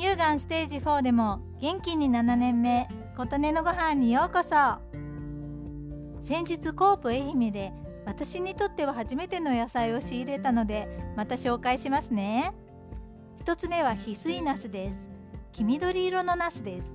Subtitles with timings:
[0.00, 4.80] 乳がんステージ4でも元気に7年目琴音のご飯にようこそ。
[6.22, 7.70] 先日コープ愛媛で
[8.06, 12.54] 私にとっては初めての野菜を仕入れたのでまた紹介しますね。
[13.44, 15.06] 1つ目は翡翠ナスです。
[15.52, 16.86] 黄緑色のナスです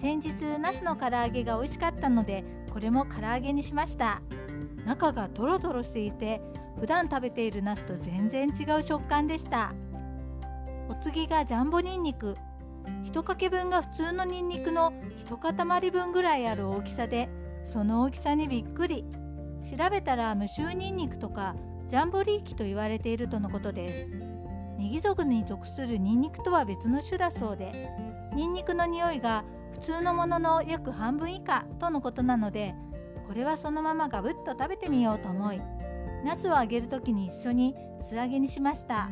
[0.00, 2.42] 先日ナスの唐揚げが美味しかったので
[2.72, 4.22] これも唐揚げにしました。
[4.84, 6.40] 中がトロトロしていて
[6.80, 9.72] 普段食べているナスと全然違う食感でした。
[10.90, 12.36] お次がジャンボニンニク。
[13.04, 14.92] 1かけ分が普通のニンニクの
[15.24, 17.28] 1塊分ぐらいある大きさで
[17.64, 19.04] その大きさにびっくり。
[19.70, 21.54] 調べたら無臭ニンニクとか
[21.86, 24.30] ジャンボリーキと言われているとのことです。
[24.80, 27.90] ネギ族に属するニンニクとは別の種だそうで
[28.34, 32.74] ニンニクの匂いが普通のものの約半分以下とのことなので
[33.28, 35.60] これはそのままガブッと食べてみようと思い
[36.24, 39.10] ナスを揚げる時に一緒に素揚げにしました。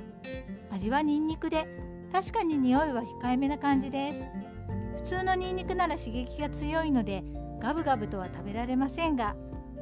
[0.70, 1.66] 味はニンニクで
[2.12, 4.20] 確かに匂いは控えめな感じです。
[4.96, 7.22] 普通のニンニクなら刺激が強いので
[7.60, 9.36] ガブガブとは食べられませんが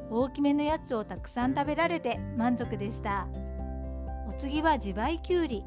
[0.09, 3.27] 大きめのやつをたくさん食べられて満足でした。
[4.29, 5.63] お次は自培きゅうり。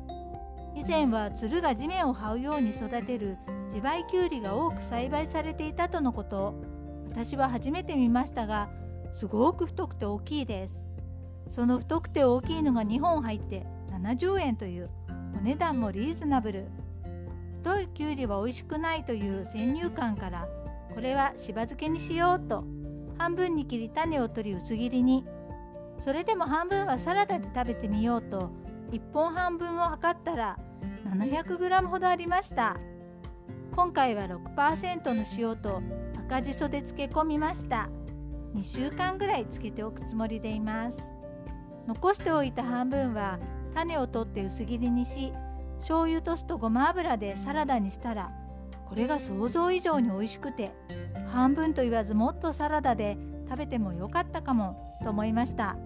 [0.77, 6.55] 以前はつるが地面を這うように育てる自培きゅうりが多く栽培されていたとのこと。
[7.09, 8.71] 私は初めて見ましたが
[9.13, 10.87] すごく太くて大きいです。
[11.51, 14.89] その太くて大きいのが2本入って70円という
[15.37, 16.69] お値段もリーズナブル。
[17.59, 20.49] 太いきゅうりは美味しくないという先入観から
[20.95, 22.65] これはしば漬けにしようと
[23.19, 25.27] 半分に切り種を取り薄切りに。
[25.99, 28.51] それでも半分はサラダで食べてみようと
[28.93, 30.59] 1本半分を測ったら
[31.05, 32.77] 700g ほどありました。
[33.73, 35.83] 今回は6%の塩と
[36.27, 37.91] 赤じそで漬け込みました。
[38.55, 41.20] 2週間ぐらい漬けておくつもりでいます。
[41.91, 43.41] 残しておいた半分は
[43.75, 45.33] 種を取って薄切りにし
[45.79, 48.31] 醤油と酢とごま油でサラダにしたら
[48.89, 50.71] これが想像以上に美味しくて
[51.33, 53.19] 半分と言わずもっとサラダで
[53.49, 55.77] 食べてもよかったかもと思いました。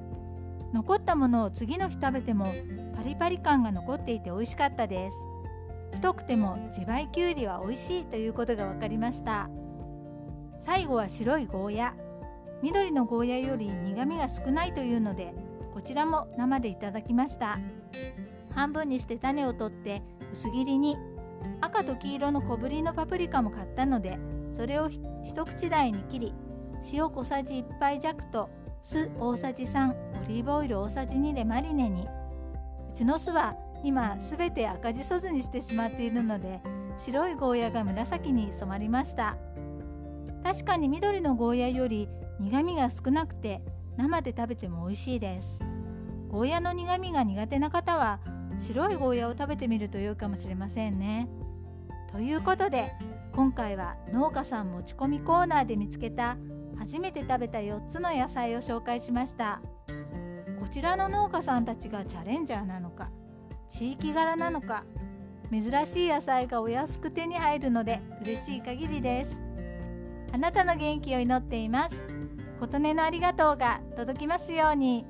[0.75, 2.53] 残ったものを次の日食べても
[2.94, 5.15] パリパリ感が残っていて美味しかったです。
[5.97, 9.48] 太くても自培きゅうりは美味しいということが分かりました。
[10.66, 11.94] 最後は白いゴーヤ。
[12.62, 15.34] 緑のゴーヤより苦みが少ないというので
[15.74, 17.58] こちらも生でいただきました。
[18.54, 20.02] 半分にして種を取って
[20.32, 20.96] 薄切りに
[21.60, 24.16] 赤と黄色の小ぶりのパプリカも買ったので
[24.52, 24.88] それを
[25.24, 26.34] 一口大に切り
[26.92, 28.48] 塩小さじ1杯弱と
[28.82, 29.92] 酢大さじ3
[30.24, 32.06] オリーブオイル大さじ2でマリネに。
[32.92, 36.60] うちの酢は今すべて赤じそ酢にしてしまっているので
[36.96, 39.36] 白いゴーヤが紫に染まりました。
[40.44, 42.08] 確かに緑のゴーヤより
[42.38, 43.60] 苦みが少なくて
[43.96, 45.63] 生で食べても美味しいです。
[46.34, 48.19] ゴーヤの苦みが苦手な方は
[48.59, 51.28] 白いゴーヤを食べてみると良いかもしれませんね。
[52.11, 52.93] ということで
[53.33, 56.37] 今回は農家さん持ち込みコーナーで見つけた
[56.77, 59.61] 初めて食べた4つの野菜を紹介しました。
[60.59, 63.11] こちらの農家さんたちがチャレンジャーなのか
[63.71, 64.83] 地域柄なのか
[65.53, 69.39] 珍しい野菜がお安く手に入るので嬉しい限りです。
[70.33, 71.97] あなたの元気を祈っています。
[72.59, 75.06] 琴音のありがとうが届きますように。